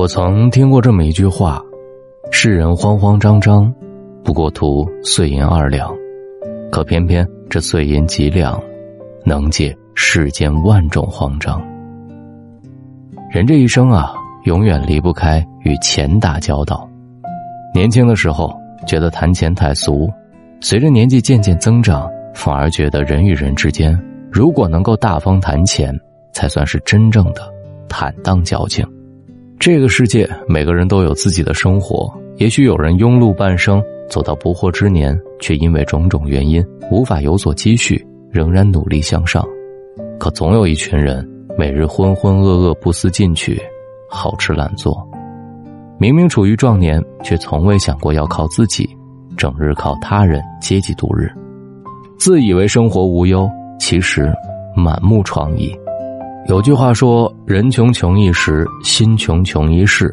[0.00, 1.62] 我曾听过这么一句话
[2.32, 3.70] ：“世人慌慌张张，
[4.24, 5.94] 不过图碎银二两，
[6.72, 8.58] 可偏偏这碎银几两，
[9.26, 11.62] 能解世间万种慌张。”
[13.30, 14.14] 人这一生啊，
[14.44, 16.88] 永远离不开与钱打交道。
[17.74, 20.08] 年轻的时候觉得谈钱太俗，
[20.62, 23.94] 随着年纪渐渐增长，反而觉得人与人之间，
[24.32, 25.94] 如果能够大方谈钱。
[26.32, 27.52] 才算是真正的
[27.88, 28.86] 坦荡矫情。
[29.60, 32.10] 这个世界，每个人都有自己的生活。
[32.38, 39.46] 也许有人庸碌半生，走到不惑之年，却因为种种原因无法有所积蓄，仍然努力向上。
[40.18, 41.28] 可总有一群人，
[41.58, 43.60] 每日浑浑噩噩，不思进取，
[44.08, 45.06] 好吃懒做。
[45.98, 48.88] 明明处于壮年，却从未想过要靠自己，
[49.36, 51.30] 整日靠他人接济度日，
[52.18, 53.46] 自以为生活无忧，
[53.78, 54.32] 其实
[54.74, 55.70] 满目疮痍。
[56.50, 60.12] 有句话说：“人穷穷一时，心穷穷一世。”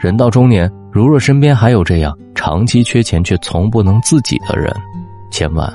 [0.00, 4.74] 人到中年，如若身边还有这样长期缺钱却从不能自己的人，
[5.30, 5.70] 千万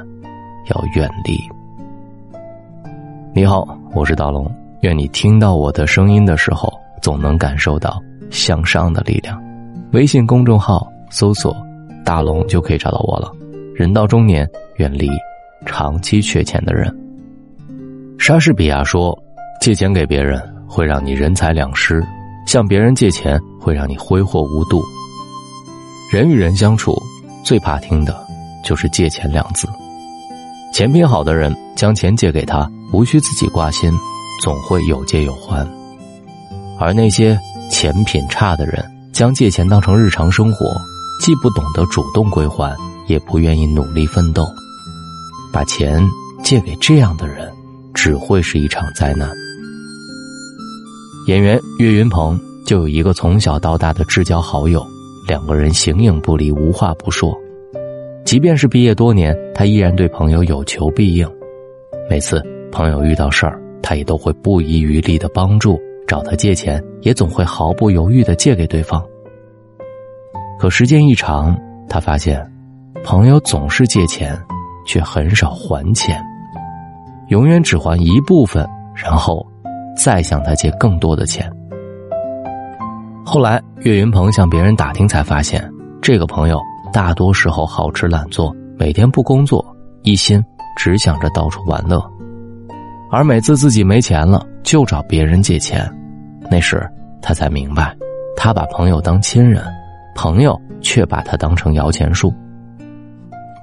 [0.65, 1.39] 要远离。
[3.35, 4.52] 你好，我是大龙。
[4.81, 9.39] 愿你听到我的声音的时候，总能感受到向上的力量。
[9.91, 11.55] 微信公众号搜索
[12.03, 13.31] “大龙”就可以找到我了。
[13.75, 15.07] 人到中年，远离
[15.67, 16.91] 长期缺钱的人。
[18.17, 19.15] 莎士比亚说。
[19.59, 22.02] 借钱给别人会让你人财两失，
[22.47, 24.81] 向别人借钱会让你挥霍无度。
[26.09, 26.95] 人与人相处，
[27.43, 28.15] 最怕听的
[28.63, 29.67] 就是“借钱”两字。
[30.71, 33.91] 钱品好的人将钱借给他，无需自己挂心，
[34.41, 35.67] 总会有借有还；
[36.80, 37.37] 而那些
[37.69, 40.73] 钱品差的人，将借钱当成日常生活，
[41.21, 42.73] 既不懂得主动归还，
[43.07, 44.47] 也不愿意努力奋斗。
[45.52, 46.02] 把钱
[46.43, 47.52] 借给这样的人，
[47.93, 49.30] 只会是一场灾难。
[51.30, 52.35] 演员岳云鹏
[52.66, 54.83] 就有一个从小到大的至交好友，
[55.27, 57.37] 两个人形影不离，无话不说。
[58.26, 61.31] 即便是毕业多年，他依然对朋友有求必应。
[62.09, 65.76] 每次朋友遇到事儿，他也都会不遗余力的帮助；
[66.08, 68.99] 找他借钱，也总会毫不犹豫的借给对方。
[70.59, 71.55] 可时间一长，
[71.87, 72.43] 他发现，
[73.03, 74.36] 朋友总是借钱，
[74.83, 76.20] 却很少还钱，
[77.27, 79.45] 永远只还一部分，然后。
[79.95, 81.50] 再向他借更多的钱。
[83.26, 85.70] 后来，岳云鹏向别人打听，才发现
[86.02, 86.60] 这个朋友
[86.92, 89.64] 大多时候好吃懒做，每天不工作，
[90.02, 90.44] 一心
[90.76, 92.04] 只想着到处玩乐。
[93.11, 95.88] 而每次自己没钱了，就找别人借钱。
[96.50, 96.82] 那时
[97.21, 97.95] 他才明白，
[98.36, 99.64] 他把朋友当亲人，
[100.16, 102.33] 朋友却把他当成摇钱树。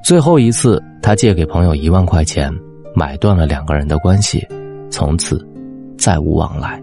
[0.04, 2.52] 最后一次，他借给朋友一万块钱，
[2.94, 4.46] 买断了两个人的关系，
[4.90, 5.44] 从此。
[5.98, 6.80] 再无往来。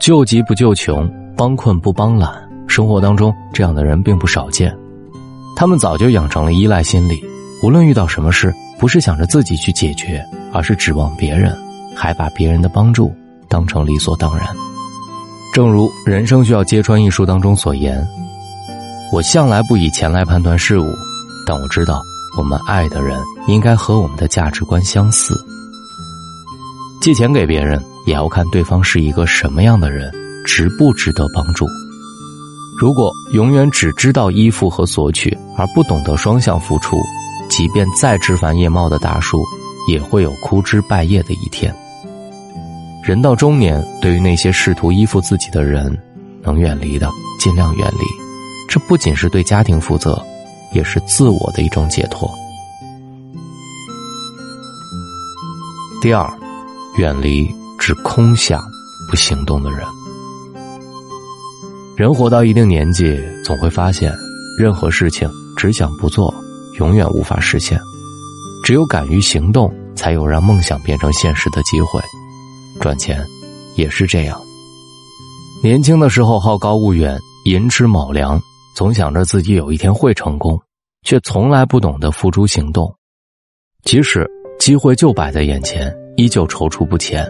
[0.00, 2.32] 救急不救穷，帮困不帮懒。
[2.66, 4.74] 生活当中这样的人并不少见，
[5.54, 7.22] 他们早就养成了依赖心理，
[7.62, 11.54] 无论遇到什么事，不是想着自己去解决，而是指望别人，
[11.94, 13.12] 还把别人的帮助
[13.46, 14.46] 当成理所当然。
[15.52, 18.02] 正如《人生需要揭穿》一书当中所言
[19.12, 20.86] ：“我向来不以钱来判断事物，
[21.46, 22.00] 但我知道，
[22.38, 25.38] 我们爱的人应该和我们的价值观相似。
[27.02, 30.12] 借钱给别人。”也要看对方是一个什么样的人，
[30.44, 31.66] 值不值得帮助。
[32.78, 36.98] 如果永远只知道依附和索取，而不懂得双向付出，
[37.48, 39.44] 即便再枝繁叶茂的大树，
[39.86, 41.72] 也会有枯枝败叶的一天。
[43.04, 45.96] 人到中年，对于那些试图依附自己的人，
[46.42, 48.04] 能远离的尽量远离。
[48.68, 50.20] 这不仅是对家庭负责，
[50.72, 52.28] 也是自我的一种解脱。
[56.00, 56.28] 第二，
[56.96, 57.48] 远离。
[57.84, 58.62] 是空想
[59.10, 59.80] 不行动的人。
[61.96, 64.14] 人活到一定年纪，总会发现，
[64.56, 66.32] 任何事情只想不做，
[66.78, 67.76] 永远无法实现。
[68.62, 72.00] 只有敢于行动，才有让梦想变成现实的机会。
[72.80, 73.20] 赚钱
[73.74, 74.40] 也是这样。
[75.60, 78.40] 年轻的时候好高骛远，寅吃卯粮，
[78.76, 80.56] 总想着自己有一天会成功，
[81.02, 82.94] 却从来不懂得付诸行动。
[83.82, 84.24] 即使
[84.60, 87.28] 机会就摆在眼前，依旧踌躇不前。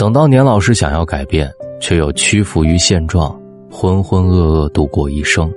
[0.00, 3.38] 等到年老时想要改变，却又屈服于现状，
[3.70, 5.52] 浑浑噩噩度过一生。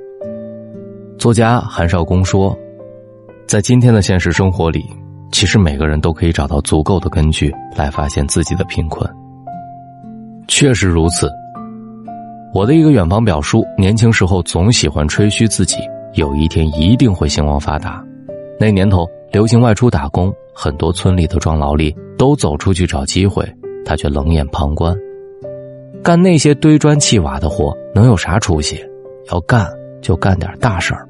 [1.18, 2.54] 作家韩少功说
[3.48, 4.84] ：“在今天的现实生活里，
[5.32, 9.10] 其实每个人都可以找到足够的根据来发现自己的贫困。”
[10.50, 11.32] 确实如此。
[12.54, 15.78] 我的一个远房表叔，年轻时候总喜欢吹嘘自己
[16.16, 18.04] 有一天一定会兴旺发达。
[18.60, 23.50] 那年头流行外出打工，很多村里的壮劳力都走出去找机会。
[23.86, 24.96] 他却冷眼旁观，
[26.04, 28.84] 干那些堆砖砌瓦的活能有啥出息？
[29.32, 29.68] 要干
[30.02, 31.08] 就干点大事儿。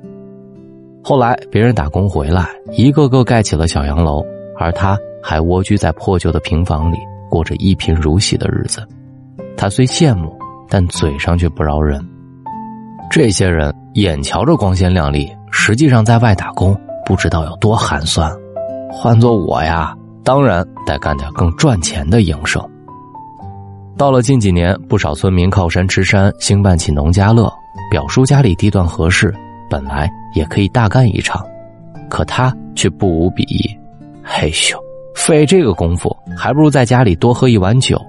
[1.04, 4.24] 后来别人打工回来，一个个盖起了小洋楼，
[4.58, 6.98] 而他还蜗居在破旧的平房里，
[7.30, 8.82] 过着一贫如洗的日子。
[9.58, 10.34] 他虽羡慕，
[10.70, 12.04] 但嘴上却不饶人。
[13.12, 16.76] 这些人眼瞧着光鲜亮丽，实际上在外打工，
[17.06, 18.32] 不知道有多寒酸。
[18.92, 22.62] 换做我呀，当然得干点更赚钱的营生。
[23.98, 27.52] 到了近几年，不少村民靠山吃山，兴办起农家乐。
[27.92, 29.34] 表叔家里地段合适。
[29.70, 31.44] 本来也可以大干一场，
[32.10, 33.68] 可他却不无鄙夷。
[34.24, 34.76] 嘿咻，
[35.16, 38.00] 费这个功夫，还不如在家里多喝一碗酒。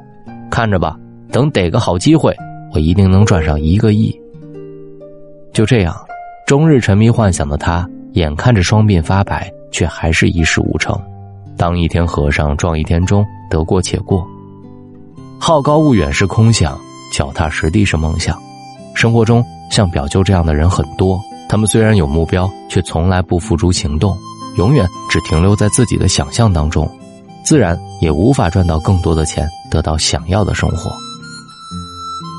[0.50, 0.96] 看着吧，
[1.30, 2.36] 等逮个好机会，
[2.74, 4.14] 我一定能赚上一个亿。
[5.52, 5.96] 就这样，
[6.46, 11.00] 终日沉迷幻想的他，眼看着双鬓发白，却还是一事无成。
[11.56, 14.26] 当一天和尚撞一天钟，得过且过。
[15.38, 16.78] 好高骛远是空想，
[17.12, 18.40] 脚踏实地是梦想。
[18.94, 21.20] 生活中像表舅这样的人很多。
[21.48, 24.16] 他们虽然有目标，却从来不付诸行动，
[24.56, 26.90] 永远只停留在自己的想象当中，
[27.44, 30.90] 自然也无法赚到更多的钱，得到想要的生活。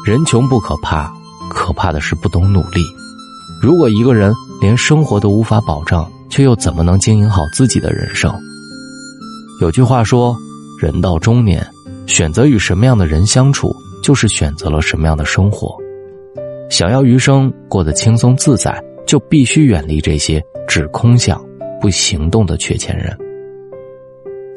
[0.06, 1.14] 人穷不可怕，
[1.50, 2.82] 可怕的是不懂努力。
[3.62, 8.34] 如果一个人连生活都无法保障，却又怎么能经营好自己的人生？
[9.62, 10.36] 有句话说
[10.82, 11.66] ：“人到中年，
[12.08, 15.76] 选择与什么样的人相处，就是选择了什么样的生活。
[16.70, 21.40] 想要余生过得轻松自在。”就必须远离这些只空想
[21.80, 23.16] 不行动的缺钱人。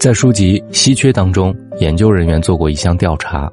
[0.00, 3.46] 在书籍《稀缺》当中，研究人员做过一项调查，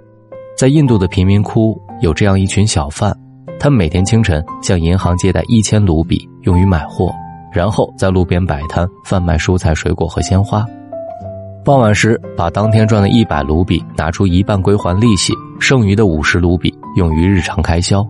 [0.57, 3.13] 在印度的贫民窟有这样一群小贩，
[3.59, 7.11] 他们每天清晨向银行借贷一千卢比用于买货，
[7.51, 10.65] 然后在路边摆摊贩卖蔬菜、水果和鲜花。
[11.65, 18.05] 傍晚时，把当天赚的一百卢比拿出一半归还利息，剩余的五十卢比用于日常开销。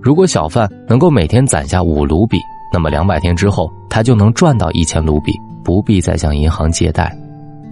[0.00, 2.38] 如果小贩能够每天攒下五卢比，
[2.72, 5.32] 那么两百天之后，他就能赚到一千卢比，
[5.64, 7.12] 不必再向银行借贷。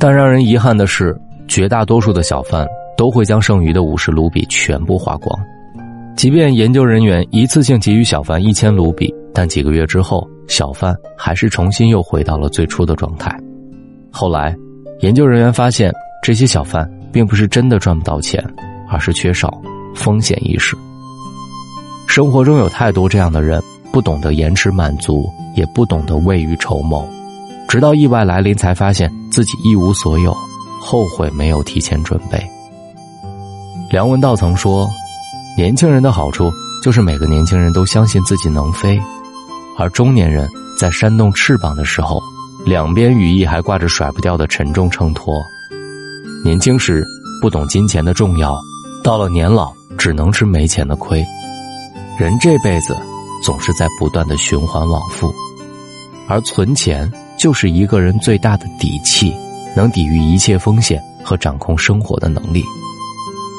[0.00, 1.16] 但让人遗憾的是，
[1.46, 2.66] 绝大多数的小贩
[2.96, 5.38] 都会将剩余的五十卢比全部花光。
[6.16, 13.32] 即便研究人员一次性给予小贩一千卢比，但几个月之后，小贩还是重新又回到了最初的状态。
[14.10, 14.56] 后来，
[15.04, 15.92] 研究人员发现，
[16.22, 18.42] 这些小贩并不是真的赚不到钱，
[18.88, 19.52] 而是缺少
[19.94, 20.74] 风险意识。
[22.06, 23.62] 生活中有太多这样的人，
[23.92, 27.06] 不懂得延迟满足，也不懂得未雨绸缪，
[27.68, 30.34] 直到意外来临才发现自己一无所有，
[30.80, 32.42] 后悔没有提前准备。
[33.90, 34.88] 梁文道曾说
[35.54, 36.50] ：“年轻人的好处
[36.82, 38.98] 就是每个年轻人都相信自己能飞，
[39.76, 40.48] 而中年人
[40.80, 42.22] 在扇动翅膀的时候，
[42.64, 45.42] 两边羽翼还挂着甩不掉的沉重秤砣。
[46.44, 47.04] 年轻时
[47.40, 48.58] 不懂金钱的重要，
[49.02, 51.24] 到了年老只能吃没钱的亏。”
[52.18, 52.96] 人这辈子
[53.42, 55.32] 总是在不断的循环往复，
[56.28, 59.34] 而存钱就是一个人最大的底气，
[59.76, 62.64] 能抵御一切风险和掌控生活的能力。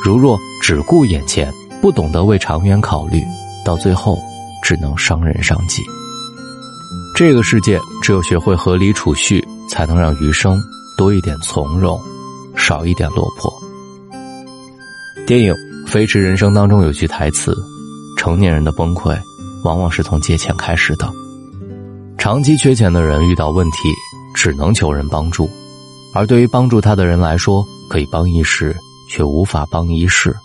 [0.04, 3.24] 如若只顾眼前，不懂得为长远考虑，
[3.63, 4.18] 到最后
[4.63, 5.84] 只能伤人伤己。
[7.15, 10.62] 这个世界只有学会合理储蓄，才能让余生
[10.97, 11.97] 多一点从容，
[12.57, 13.50] 少一点落魄。
[15.25, 15.53] 电影
[15.88, 17.56] 《飞驰人生》当中有句台词。
[18.18, 19.18] 成年人的崩溃，
[19.63, 21.09] 往往是从借钱开始的。
[22.18, 23.78] 长期缺钱的人遇到问题，
[24.35, 25.47] 只能求人帮助；
[26.13, 28.75] 而对于帮助他的人来说，可以帮一时，
[29.09, 30.35] 却无法帮一世。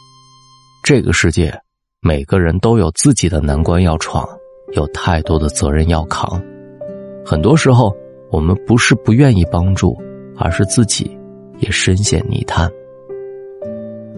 [0.85, 1.53] 这个世界，
[2.01, 4.25] 每个人都有自己的难关要闯，
[4.75, 6.41] 有太多的责任要扛。
[7.25, 7.95] 很多时候，
[8.31, 9.97] 我们不是不愿意帮助，
[10.37, 11.17] 而是自己
[11.59, 12.71] 也深陷泥潭。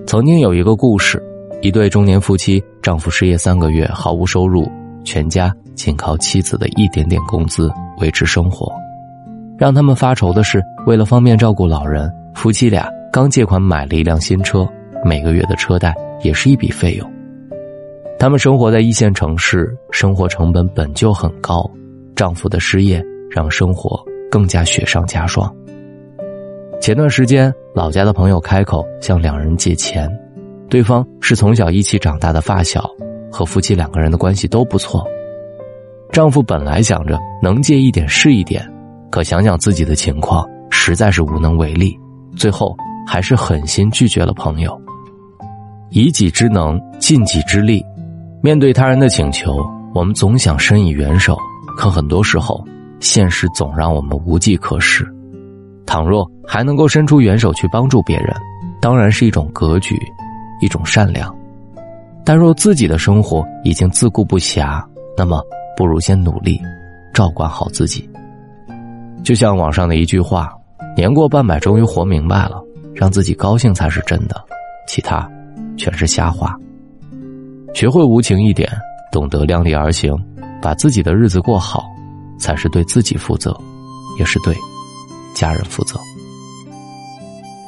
[0.06, 1.22] 曾经有一个故事。
[1.64, 4.68] 一对中年夫妻，丈夫失业三个月，毫无收入，
[5.04, 8.72] 全家仅靠妻子的一点点工资维持生活。
[9.56, 14.68] 让他们发愁的是，为了方便照顾老人，夫妻俩刚借款买了一辆新车，
[15.04, 15.94] 每个月的车贷
[16.24, 17.08] 也是一笔费用。
[18.18, 21.70] 他们生活在一线城市，生活成本本就很高，
[22.22, 24.00] 丈夫的失业让生活
[24.30, 25.52] 更加雪上加霜。
[26.80, 30.08] 前段时间，老家的朋友开口向两人借钱。
[30.70, 32.88] 对方是从小一起长大的发小，
[33.28, 35.04] 和夫妻两个人的关系都不错。
[36.12, 38.72] 丈夫本来想着能借一点是一点，
[39.10, 41.98] 可想想自己的情况，实在是无能为力，
[42.36, 42.72] 最后
[43.04, 44.80] 还是狠心拒绝了朋友。
[45.90, 47.84] 以己之能尽己之力，
[48.40, 49.56] 面对他人的请求，
[49.92, 51.36] 我们总想伸以援手，
[51.76, 52.64] 可很多时候，
[53.00, 55.06] 现实总让我们无计可施。
[55.86, 58.34] 倘若还能够伸出援手去帮助别人，
[58.80, 59.98] 当然是一种格局。
[60.60, 61.36] 一种善良，
[62.24, 64.80] 但若自己的生活已经自顾不暇，
[65.16, 65.42] 那么
[65.76, 66.56] 不如先努力
[67.12, 68.08] 照管好自己。
[69.24, 70.52] 就像网上的一句话
[70.96, 72.62] ：“年过半百，终于活明白了，
[72.94, 74.40] 让自己高兴才是真的，
[74.86, 75.28] 其他
[75.76, 76.56] 全是瞎话。”
[77.74, 78.70] 学会无情一点，
[79.10, 80.16] 懂得量力而行，
[80.62, 81.84] 把自己的日子过好，
[82.38, 83.54] 才是对自己负责，
[84.18, 84.56] 也是对
[85.34, 85.98] 家人负责。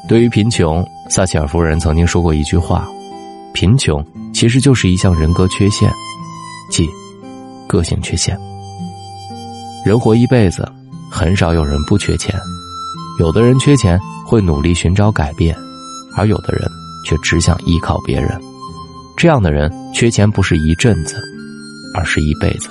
[0.08, 2.86] 对于贫穷，撒切尔夫人曾经说过一句话
[3.52, 5.90] ：“贫穷其实就是一项人格缺陷，
[6.70, 6.88] 即
[7.66, 8.38] 个性缺陷。”
[9.84, 10.70] 人活一辈子，
[11.10, 12.34] 很少有人不缺钱，
[13.18, 15.56] 有的人缺钱会努力寻找改变，
[16.16, 16.70] 而有的人
[17.04, 18.40] 却只想依靠别人。
[19.16, 21.18] 这样的人缺钱不是一阵子，
[21.94, 22.68] 而是一辈子。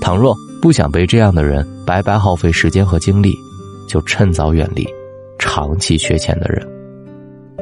[0.00, 3.34] 倘若不想被这样的人白白耗费时间和精力，
[3.88, 4.86] 就趁早远离
[5.38, 6.66] 长期缺钱的人，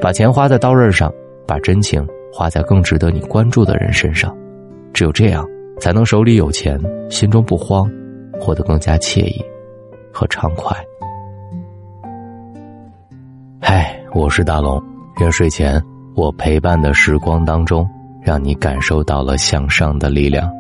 [0.01, 1.13] 把钱花在刀刃上，
[1.47, 4.35] 把真情花在更值得你关注的人身上。
[4.93, 5.47] 只有这样，
[5.81, 7.91] 才能手里有钱，心中不慌，
[8.41, 9.45] 活得更加惬意
[10.13, 10.77] 和畅快。
[13.61, 14.83] 嗨，我是大龙，
[15.21, 15.83] 愿睡前
[16.15, 17.87] 我陪伴的时光当中。
[18.23, 20.51] 让你感受到了向上的力量。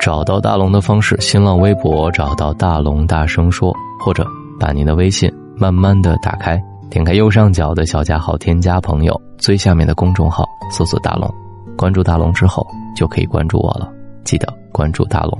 [0.00, 4.26] 找到大龙的方式：新浪微博找到大龙大声说，或者
[4.60, 11.32] 把您的微信慢慢的打开，点开右上角的小加号，添加朋友，最下面的公众号搜索大龙，
[11.76, 13.90] 关注大龙之后就可以关注我了。
[14.24, 15.38] 记得关注大龙。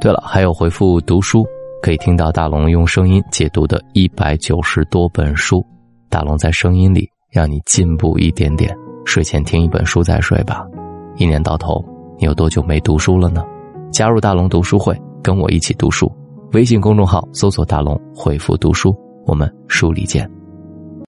[0.00, 1.46] 对了，还有回复读书，
[1.80, 5.64] 可以听到大龙用声音解读的一百九十多本书。
[6.08, 8.76] 大龙在声音里让你进步一点点。
[9.04, 10.66] 睡前听一本书再睡吧。
[11.16, 11.84] 一年到头，
[12.18, 13.28] 你有多久没读书了。
[13.28, 13.44] 呢？
[13.92, 16.10] 加入大龙读书会，跟我一起读书。
[16.52, 18.96] 微信公众号搜索“大龙”，回复“读书”，
[19.26, 20.28] 我们书里见。